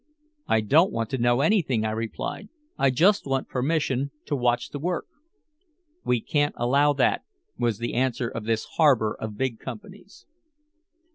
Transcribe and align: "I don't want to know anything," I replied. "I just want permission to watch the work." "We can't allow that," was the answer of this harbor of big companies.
"I 0.47 0.61
don't 0.61 0.91
want 0.91 1.11
to 1.11 1.19
know 1.19 1.41
anything," 1.41 1.85
I 1.85 1.91
replied. 1.91 2.49
"I 2.75 2.89
just 2.89 3.27
want 3.27 3.47
permission 3.47 4.09
to 4.25 4.35
watch 4.35 4.69
the 4.71 4.79
work." 4.79 5.05
"We 6.03 6.21
can't 6.21 6.55
allow 6.57 6.93
that," 6.93 7.21
was 7.59 7.77
the 7.77 7.93
answer 7.93 8.27
of 8.27 8.45
this 8.45 8.65
harbor 8.77 9.13
of 9.19 9.37
big 9.37 9.59
companies. 9.59 10.25